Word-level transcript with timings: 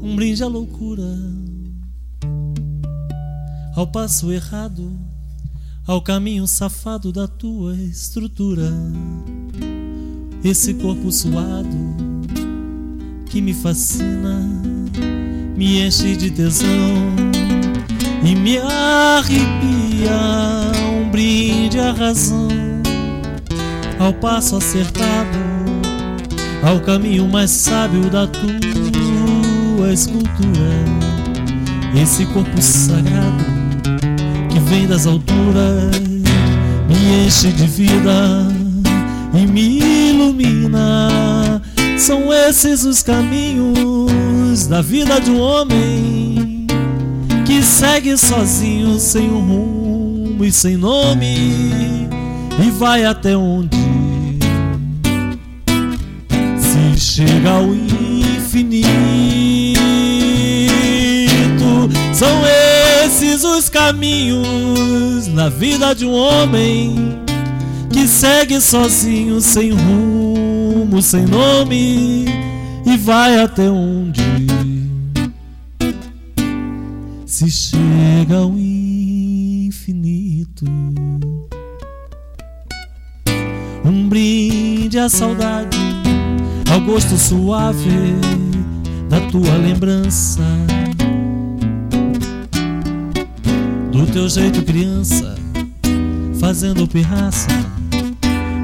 Um 0.00 0.16
brinde 0.16 0.42
à 0.42 0.46
loucura, 0.46 1.04
ao 3.74 3.86
passo 3.86 4.32
errado, 4.32 4.98
ao 5.86 6.00
caminho 6.00 6.46
safado 6.46 7.12
da 7.12 7.28
tua 7.28 7.74
estrutura. 7.74 8.72
Esse 10.44 10.72
corpo 10.74 11.10
suado 11.10 11.68
que 13.26 13.40
me 13.40 13.52
fascina, 13.52 14.48
me 15.56 15.84
enche 15.84 16.16
de 16.16 16.30
tesão 16.30 16.68
e 18.22 18.34
me 18.36 18.58
arrepia. 18.58 19.48
Um 20.92 21.10
brinde 21.10 21.80
à 21.80 21.92
razão, 21.92 22.48
ao 23.98 24.12
passo 24.12 24.56
acertado, 24.56 25.38
ao 26.62 26.80
caminho 26.80 27.26
mais 27.28 27.50
sábio 27.50 28.08
da 28.08 28.28
tua 28.28 29.92
escultura. 29.92 30.28
Esse 32.00 32.24
corpo 32.26 32.62
sagrado 32.62 33.44
que 34.52 34.60
vem 34.60 34.86
das 34.86 35.06
alturas 35.06 36.00
me 36.88 37.26
enche 37.26 37.50
de 37.52 37.66
vida 37.66 38.57
e 39.34 39.46
me 39.46 39.78
ilumina. 40.10 41.60
São 41.96 42.32
esses 42.32 42.84
os 42.84 43.02
caminhos 43.02 44.66
da 44.66 44.80
vida 44.80 45.20
de 45.20 45.30
um 45.30 45.40
homem 45.40 46.66
que 47.44 47.62
segue 47.62 48.16
sozinho, 48.16 48.98
sem 48.98 49.30
um 49.30 49.40
rumo 49.40 50.44
e 50.44 50.52
sem 50.52 50.76
nome, 50.76 52.08
e 52.64 52.70
vai 52.78 53.04
até 53.04 53.36
onde 53.36 53.76
se 56.58 57.00
chega 57.00 57.50
ao 57.50 57.74
infinito. 57.74 58.88
São 62.12 62.42
esses 63.04 63.44
os 63.44 63.68
caminhos 63.68 65.26
na 65.28 65.48
vida 65.48 65.94
de 65.94 66.04
um 66.04 66.12
homem 66.12 67.27
que 67.92 68.06
segue 68.06 68.60
sozinho, 68.60 69.40
sem 69.40 69.72
rumo, 69.72 71.02
sem 71.02 71.26
nome, 71.26 72.26
e 72.86 72.96
vai 72.96 73.40
até 73.40 73.68
onde 73.70 74.48
se 77.38 77.50
chega 77.50 78.38
ao 78.38 78.52
infinito. 78.58 80.64
Um 83.84 84.08
brinde 84.08 84.98
à 84.98 85.08
saudade, 85.08 85.78
ao 86.72 86.80
gosto 86.80 87.16
suave 87.16 88.16
da 89.08 89.20
tua 89.30 89.56
lembrança. 89.56 90.42
Do 93.92 94.04
teu 94.12 94.28
jeito 94.28 94.64
criança, 94.64 95.36
fazendo 96.40 96.88
pirraça, 96.88 97.46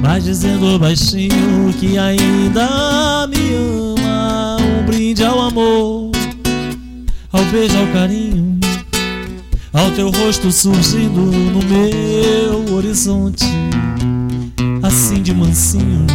mas 0.00 0.24
dizendo 0.24 0.78
baixinho 0.78 1.72
que 1.78 1.98
ainda 1.98 3.26
me 3.28 3.54
ama. 3.54 4.56
Um 4.60 4.86
brinde 4.86 5.24
ao 5.24 5.40
amor, 5.40 6.10
ao 7.32 7.44
beijo, 7.46 7.76
ao 7.78 7.86
carinho, 7.88 8.58
ao 9.72 9.90
teu 9.92 10.10
rosto 10.10 10.50
surgindo 10.52 11.20
no 11.20 11.60
meu 11.64 12.74
horizonte, 12.74 13.44
assim 14.82 15.22
de 15.22 15.34
mansinho, 15.34 16.06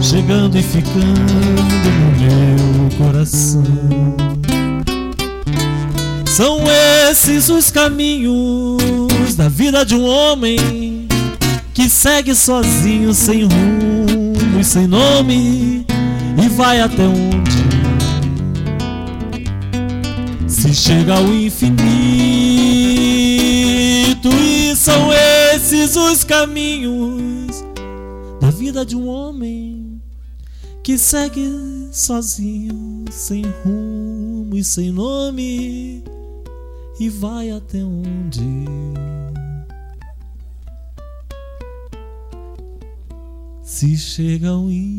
chegando 0.00 0.58
e 0.58 0.62
ficando 0.62 1.34
no 1.34 2.18
meu 2.18 2.98
coração. 2.98 3.62
São 6.26 6.60
esses 7.10 7.50
os 7.50 7.70
caminhos 7.70 9.34
da 9.36 9.50
vida 9.50 9.84
de 9.84 9.94
um 9.94 10.04
homem 10.06 10.91
que 11.82 11.90
segue 11.90 12.32
sozinho, 12.32 13.12
sem 13.12 13.42
rumo 13.42 14.60
e 14.60 14.62
sem 14.62 14.86
nome, 14.86 15.84
e 16.40 16.48
vai 16.50 16.80
até 16.80 17.02
onde 17.02 17.50
se 20.46 20.72
chega 20.72 21.16
ao 21.16 21.26
infinito. 21.26 21.82
E 24.28 24.76
são 24.76 25.10
esses 25.12 25.96
os 25.96 26.22
caminhos 26.22 27.64
da 28.40 28.50
vida 28.50 28.86
de 28.86 28.94
um 28.94 29.08
homem 29.08 30.00
que 30.84 30.96
segue 30.96 31.50
sozinho, 31.90 33.06
sem 33.10 33.42
rumo 33.64 34.54
e 34.54 34.62
sem 34.62 34.92
nome, 34.92 36.04
e 37.00 37.08
vai 37.08 37.50
até 37.50 37.78
onde 37.78 38.40
se 43.62 43.96
chega 43.96 44.50
ao 44.50 44.70
infinito. 44.70 44.92